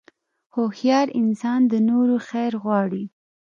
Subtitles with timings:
[0.55, 3.03] هوښیار انسان د نورو خیر غواړي.